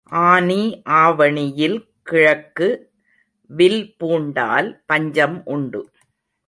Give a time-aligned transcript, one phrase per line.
[0.09, 0.83] ஆனி
[0.83, 1.77] ஆவணியில்
[2.03, 2.69] கிழக்கு
[3.49, 5.81] வில் பூண்டால் பஞ்சம் உண்டு.